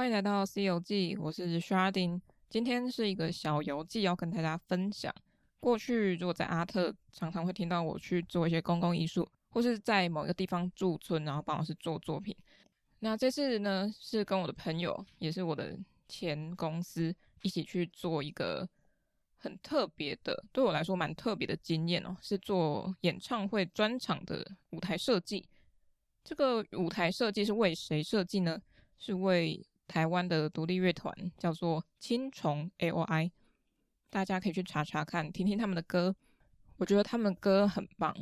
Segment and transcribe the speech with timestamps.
[0.00, 2.22] 欢迎来到《C 游记》，我是 Sharding。
[2.48, 5.14] 今天是一个小游记，要跟大家分享。
[5.60, 12.34] 过去如果在阿特，常常会听到我去做一些公共艺术，或是在某一个地方驻村，然后帮老师做作品。
[13.00, 18.66] 那这次呢，是跟我的朋友，也是我的前公司，一起去做一个
[19.36, 25.46] 很特别的，对我来说蛮特别的经验哦，是做演唱会专场的舞台设计。
[26.24, 28.62] 这个舞台设计是为谁设计呢？
[28.96, 33.32] 是为台湾的独立乐团，叫做青虫 AOI。
[34.08, 36.14] 大家可以去查查看，听听他们的歌。
[36.76, 38.14] 我觉得他们歌很棒。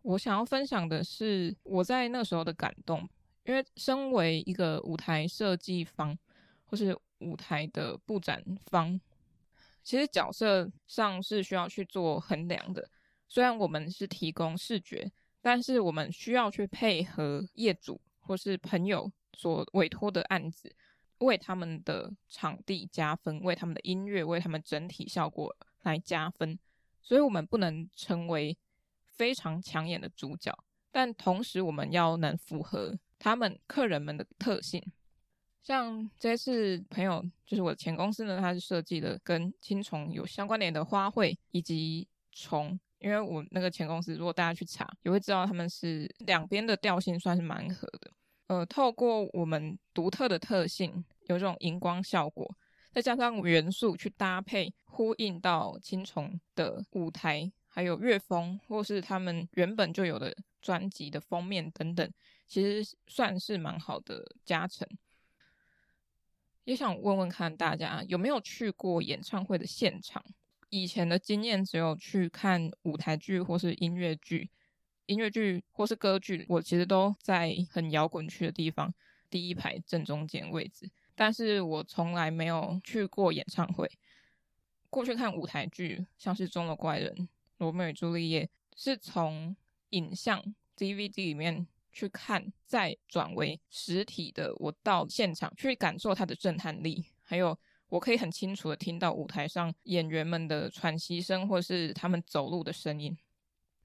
[0.00, 3.06] 我想要分享的是我在那时候的感动，
[3.44, 6.18] 因为身为一个舞台设计方
[6.64, 8.98] 或是舞台的布展方，
[9.82, 12.88] 其实角色上是需要去做衡量的。
[13.28, 20.74] 虽然我们是提供视觉，但是我们需要去配合业主或是朋友所委托的案子。
[21.18, 26.58] 为他们的场地加分，为他们的音乐，为他们整体效果来加分，
[27.02, 28.56] 所以我们不能成为
[29.04, 30.52] 非常抢眼的主角，
[30.90, 34.82] 但同时我们要能符合他们客人们的特性。
[35.62, 48.12] 像这次朋友，就是我的前公司呢，他是设计了跟青虫有相关联的花卉以及虫，因为我那个前公司，如果大家去查，也会知道他们是两边的调性算是蛮合的。
[48.46, 52.54] 呃，透过我们独特的特性，有这种荧光效果，
[52.92, 62.12] 再加上元素去搭配，呼应到青虫的舞台，还有乐风，或是他们原本就有的专辑的封面等等，
[62.46, 64.86] 其实算是蛮好的加成。
[66.64, 70.22] 也想问问看大家有没有去过演唱会的现场？
[70.68, 74.50] 以前的经验只有去看舞台剧或是音乐剧。
[75.06, 78.92] 音乐剧或是歌剧，我其实都在很摇滚区的地方，
[79.28, 80.90] 第一排正中间位置。
[81.14, 83.90] 但是我从来没有去过演唱会。
[84.90, 87.12] 过去看舞台剧，像是《钟楼怪人》
[87.58, 88.44] 《罗密与朱丽叶》，
[88.76, 89.54] 是从
[89.90, 90.42] 影像
[90.76, 94.54] DVD 里面去看，再转为实体的。
[94.56, 103.16] 我到现场去感受它的震撼力，还有我可以很清楚的听到舞台上演员们的喘息声，或是他们走路的声音。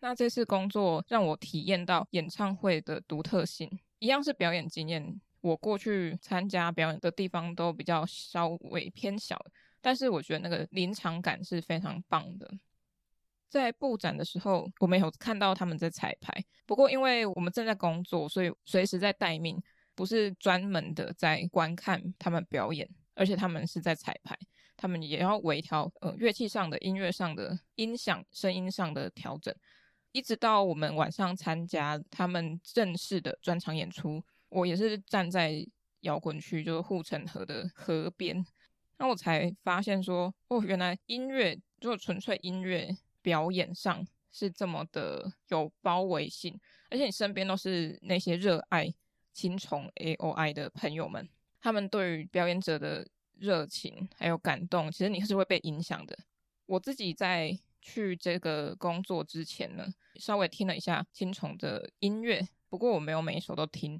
[0.00, 5.20] 那这次工作让我体验到演唱会的独特性，一样是表演经验。
[5.40, 9.40] 我过去参加表演的地方都比较稍微偏小，
[9.80, 12.50] 但是我觉得那个临场感是非常棒的。
[13.48, 19.60] 在布展的时候，我没有看到他们在彩排，不过因为我们正在工作，所以随时在待命，
[19.94, 24.36] 不是专门的在观看他们表演，而且他们是在彩排，
[24.76, 29.54] 他们也要微调呃乐器上的、音乐上的、音响声音上的调整。
[30.12, 35.64] 一直到我们晚上参加他们正式的专场演出，我也是站在
[36.00, 38.44] 摇滚区，就是护城河的河边，
[38.96, 42.88] 那我才发现说，哦，原来音乐就纯粹音乐
[43.20, 46.58] 表演上是这么的有包围性，
[46.90, 48.92] 而且你身边都是那些热爱
[49.34, 51.28] 青虫 AOI 的朋友们，
[51.60, 56.18] 他们对于表演者的热情还有感动，其实你是会被影响的。
[56.64, 57.58] 我自己在。
[57.88, 63.98] 去这个工作之前呢，稍微听了一下青虫的音乐，不过我没有每一首都听。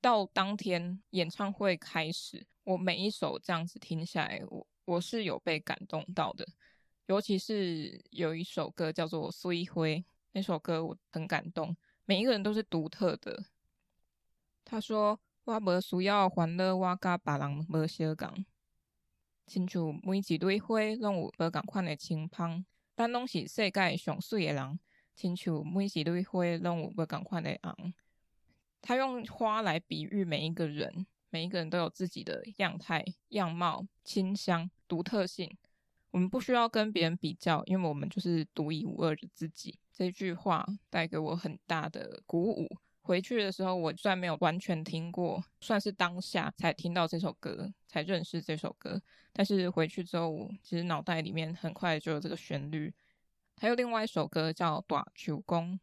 [0.00, 6.44] 到当天演唱会开始，我每一首这样子听下来，我我是有被感动到的。
[7.06, 9.82] 尤其是有一首歌叫做《水花》，
[10.32, 11.76] 那首歌我很感动。
[12.04, 13.44] 每一个人都是独特的。
[14.64, 18.44] 他说：“我无需要欢乐，我甲别人无相共，
[19.46, 24.78] 清楚每一朵花拢有无共款的清芳。”咱拢是世界上水的人，
[25.14, 27.94] 亲像每一朵花拢有无共款的红。
[28.80, 35.56] 他用花来比喻每一个人，每一个人都有自己的样态、样貌、清香、独特性。
[36.10, 39.78] 我们不需要跟别人比较，因为我们就是独一无二的自己。
[39.92, 42.76] 这句话带给我很大的鼓舞。
[43.02, 49.02] 回去的时候，我虽然没有完全听过，算是当下才听到这首歌，才认识这首歌。
[49.32, 52.94] 但是回去之后，其实脑袋里面很快就有这个旋律。
[53.56, 55.74] 还有另外一首歌叫《短球弓》，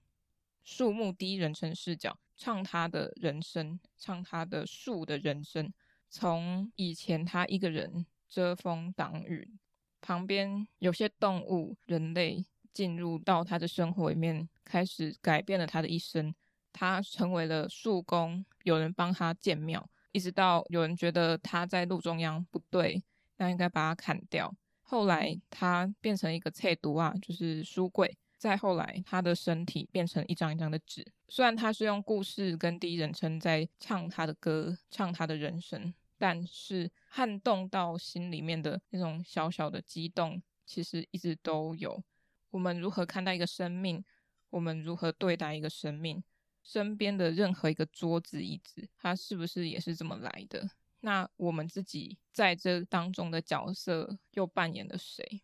[0.63, 5.73] 树木第一人称视角，唱他的人生，唱他的树的人生。
[6.09, 9.57] 从以前他一个人遮风挡雨，
[10.01, 16.33] 旁边有些动物、人类进入到他的生活里面，开始改变了他的一生。
[16.79, 23.03] 他成为了树公，有人帮他建庙，一直到有人觉得他在路中央不对，
[23.35, 24.55] 那应该把他砍掉。
[24.81, 28.17] 后来他变成一个册读啊，就是书柜。
[28.37, 31.05] 再后来，他的身体变成一张一张的纸。
[31.27, 42.01] 虽然他是用故事跟第一人称在唱他的歌，唱他的人生，但是撼动到心里面的那种小小的激动，其实一直都有。
[42.51, 44.01] 我们如何看待一个生命？
[44.51, 46.23] 我们如何对待一个生命？
[46.63, 50.69] 身边的任何一个桌子、椅子，它是不是也是这么来的？
[51.01, 55.41] 那我们自己在这当中的角色又扮演了谁？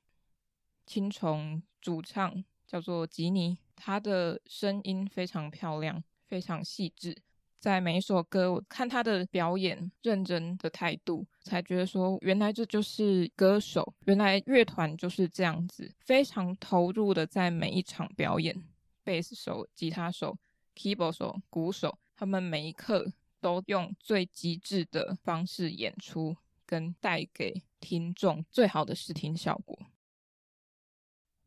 [0.85, 7.17] 青虫主唱叫做吉尼，他的声音非常漂亮，非常细致。
[7.57, 18.55] 在每一首歌，我看他的表演认真的态度，才觉得说，原来这就是歌手，原来乐团就是这样子，非常投入的在每一场表演。
[19.03, 20.37] 贝斯手、吉他手、
[20.75, 26.35] keyboard 手、鼓手，他们每一刻都用最极致的方式演出，
[26.65, 29.87] 跟带给听众最好的视听效果。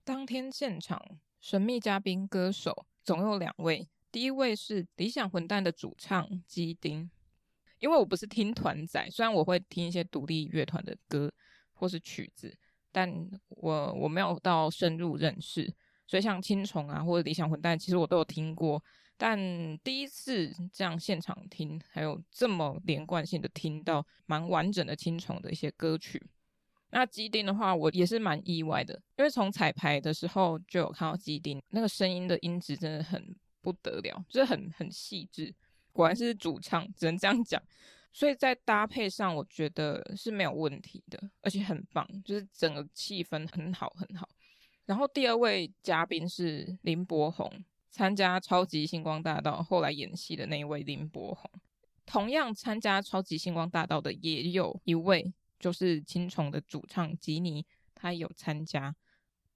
[0.05, 3.89] 当天现场神秘嘉宾歌手总有两位。
[4.11, 7.11] 第一位是理想混蛋的主唱基丁，
[7.79, 11.31] 因为我不是听团仔，虽然我会听一些独立乐团的歌
[11.75, 12.57] 或是曲子，
[12.91, 13.13] 但
[13.49, 15.71] 我我没有到深入认识，
[16.07, 18.83] 所以像青虫啊或者理想混蛋，其实我都有听过，
[19.19, 19.39] 但
[19.81, 26.25] 第一次这样现场听，还有这么连贯性的听到蛮完整的青虫的一些歌曲。
[26.91, 33.37] 那基丁的话，我也是蛮意外的，因为从彩排的时候就有看到基丁那个声音的音质真的很。
[33.61, 35.53] 不得了，就是很很细致，
[35.93, 37.61] 果然是主唱，只能这样讲。
[38.13, 44.27] 所以在搭配上，我觉得是没有问题的，而且很棒，就是整个气氛很好很好。
[44.87, 47.53] 然后第二位嘉宾是林柏宏，
[47.91, 51.51] 参加《超级星光大道》后来演戏的那一位林柏宏。
[52.07, 58.95] 同样参加《超级星光大道》的也有一位，就是青虫的主唱吉尼，他有参加。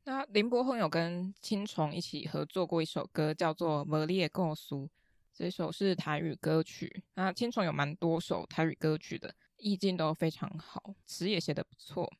[0.04, 4.74] 那林柏宏有跟青虫一起合作过一首歌，叫做《无你的故事》，
[5.32, 7.04] 这首是台语歌曲。
[7.14, 12.12] 那青虫有蛮多首台语歌曲的，意境都非常好，词也写得不错。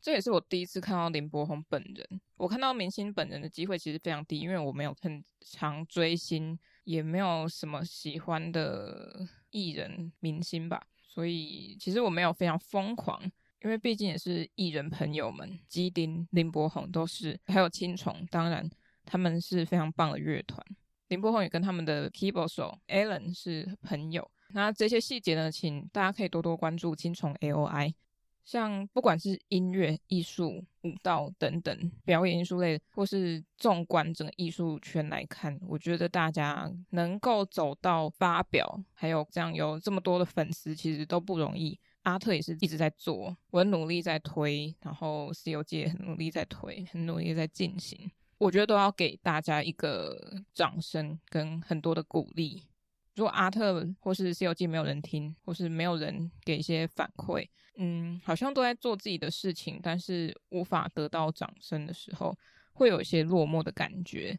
[0.00, 2.20] 这也是我第一次看到林柏宏本人。
[2.44, 13.18] 我看到明星本人的机会其实非常低，因为我没有很常追星，也没有什么喜欢的艺人明星吧，所以其实我没有非常疯狂。
[13.62, 18.68] 因为毕竟也是艺人朋友们，基丁、林柏宏都是，还有青虫，当然
[19.06, 20.62] 他们是非常棒的乐团。
[21.08, 24.30] 林柏宏也跟他们的 keyboard 手 Alan 是朋友。
[24.48, 27.94] 那这些细节呢，请大家可以多多关注青虫 AOI。
[28.44, 41.78] 像不管是音乐、艺术、舞蹈等等表演艺术类，或是纵观整个艺术圈来看，我觉得大家能够走到发表，还有这样有这么多的粉丝，其实都不容易。
[42.02, 48.10] 阿特也是一直在做，我很努力在推，然后《C 游记》也很努力在推，很努力在进行。
[48.36, 52.64] 我觉得都要给大家一个掌声跟很多的鼓励。
[53.14, 62.36] 如果阿特或是《西游记》没有人听，或是没有人给一些反馈，嗯，好像都在做自己的事情，但是无法得到掌声的时候，
[62.72, 64.38] 会有一些落寞的感觉。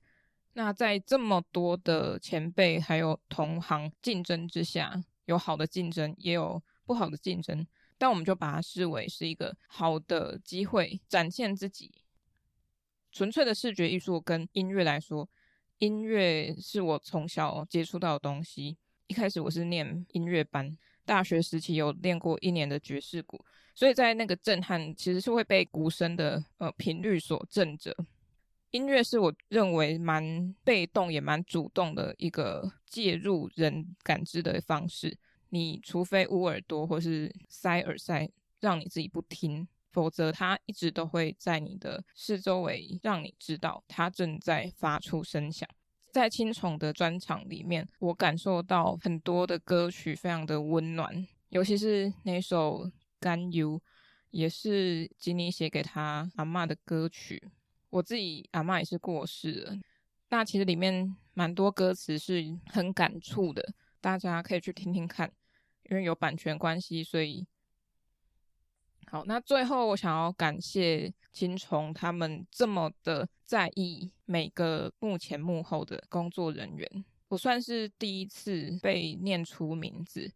[0.54, 6.62] 那在这么多的前辈还有同行竞争之下，有好的竞争，也有。
[6.88, 7.66] 不好的竞争，
[7.98, 11.92] 但我们就把它视为是一个好的机会，展现自己。
[13.12, 15.28] 纯粹的视觉艺术跟音乐来说，
[15.80, 18.78] 音乐是我从小接触到的东西。
[19.08, 27.96] 一开始我是念音乐班，大学时期有练过一年的爵士鼓，所以在那个震撼其实是会被鼓声的呃频率所震着。
[28.72, 35.18] 音乐是我认为蛮被动也蛮主动的一个介入人感知的方式。
[35.50, 38.30] 你除非捂耳朵或是塞耳塞，
[38.60, 45.68] 让你自己不听，否则它一直都会在你的四周围，让你知道它正在发出声响。
[46.12, 52.86] 在青虫的专场里面，我感受到很多的歌曲非常的温暖，尤其是那首
[53.22, 53.80] 《甘忧》，
[54.32, 57.42] 也是吉尼写给他阿嬷的歌曲。
[57.90, 59.78] 我自己阿嬷也是过世了，
[60.28, 63.74] 那其实里面蛮多歌词是很感触的。
[64.02, 65.32] 大家可以去听听看，
[65.90, 67.48] 因为有版权关系，所以
[69.16, 69.24] 好。
[69.26, 77.06] 那最后，我想要感谢青虫他们这么的在意每个幕前幕后的工作人员。
[77.30, 80.30] 我算是第一次被念出名字。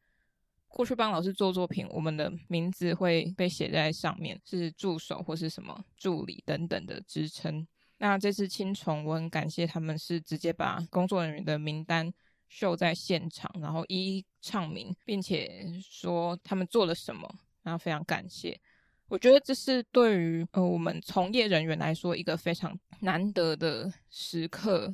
[0.70, 7.68] 过去帮老师做作品，我们的名字会被写在上面，是助手或是什么助理等等的职称。
[7.98, 12.14] 那这次青虫，我很感谢他们是直接把工作人员的名单。
[12.48, 17.32] 秀在现场，然后一一唱名，并且说他们做了什么，
[17.62, 18.60] 然后非常感谢。
[19.10, 24.94] 我觉得这是对于呃我们从业人员来说一个非常难得的时刻，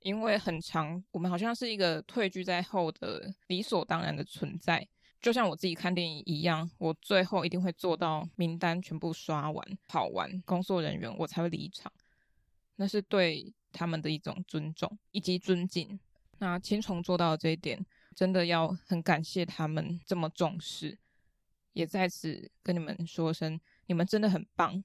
[0.00, 4.86] 因为很长我们好像是一个退居在后的理所当然的存在，
[5.22, 11.90] 就像我自己看电影一样，我最后一定会做到名单全部刷完、跑完，工作人员我才会离场。
[12.76, 15.98] 那是对他们的一种尊重以及尊敬。
[16.38, 20.98] 那青虫做到这一点，真的要很感谢他们这么重视，
[21.76, 24.82] 也在此跟你们说声，你们真的很棒。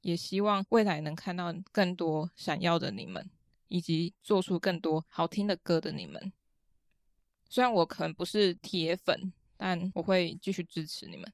[0.00, 3.28] 也希望未来能看到更多闪耀的你们，
[3.68, 6.32] 以及做出更多好听的歌的你们。
[7.50, 11.30] 虽然我可能不是铁粉，但我会继续支持你们，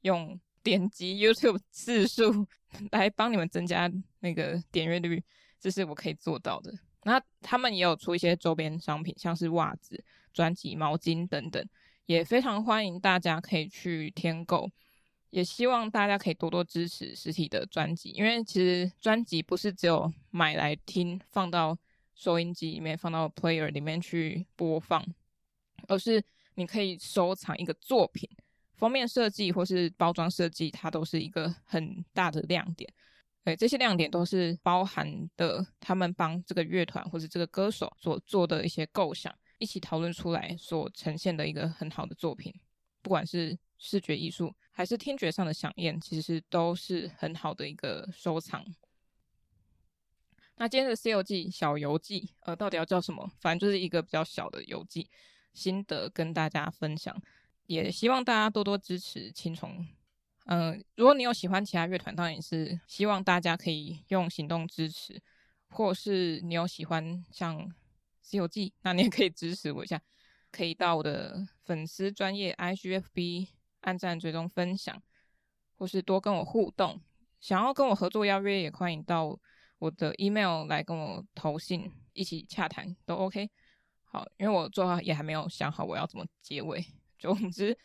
[0.00, 2.46] 用点击 YouTube 次数
[2.90, 5.22] 来帮你们增加那个点阅率，
[5.60, 6.72] 这是我可以做到的。
[7.02, 11.62] 那他们也有出一些周边商品，像是袜子、专辑、毛巾等等，
[12.06, 14.70] 也非常欢迎大家可以去添购。
[15.30, 21.76] 也希望大家可以多多支持实体的专辑，因为其实专辑不是只有买来听，放到
[22.14, 25.04] 收音机里面，放到 player 里面去播放，
[25.88, 26.22] 而是
[26.54, 28.26] 你可以收藏一个作品，
[28.76, 32.90] 封面设计或是包装设计，它都是一个很大的亮点。
[33.44, 42.54] 对，这些亮点都是包含的他们帮这个乐团或是这个歌手所做的一些构想，一起讨论出来所呈现的一个很好的作品，
[43.02, 48.64] 不管是视觉艺术还是听觉上的响应，其实都是很好的一个收藏。
[50.56, 53.30] 那今天的 C 游记小游记，呃，到底要叫什么？
[53.40, 55.08] 反正就是一个比较小的游记
[55.52, 57.14] 心得，跟大家分享。
[57.66, 59.86] 也希望大家多多支持青虫。
[60.46, 65.20] 嗯、如果你有喜欢其他乐团，当然也是希望大家可以用行动支持。
[65.68, 67.70] 或是你有喜欢像
[68.26, 70.02] 西游记，那你也可以支持我一下，
[70.50, 73.50] 可以到我的粉丝专业 IGFB。
[73.82, 75.00] 按赞、追踪、分享，
[75.76, 77.00] 或是多跟我互动。
[77.38, 79.38] 想要跟我合作邀约，也欢迎到
[79.78, 83.48] 我的 email 来跟我投信，一起洽谈都 OK。
[84.02, 86.84] 好，因为我做好也还没有想好我要怎么结尾。
[87.16, 87.78] 总之，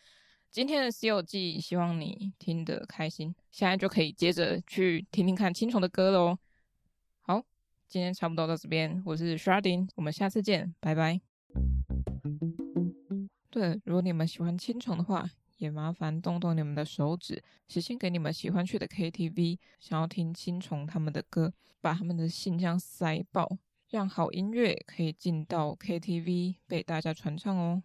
[0.49, 3.35] 今天的西游记希望你听得开心。
[3.51, 6.35] 现在就可以接着去听听看青虫的歌喽。
[7.91, 11.19] 今天差不多到这边，我是 Sharding，我们下次见，拜拜。
[13.49, 23.57] 对，如果你们喜欢青虫的话，也麻烦动动你们的手指，写信给你们喜欢去的 KTV，想要听青虫他们的歌，把他们的信箱塞爆，
[23.89, 27.83] 让好音乐可以进到 KTV 被大家传唱哦。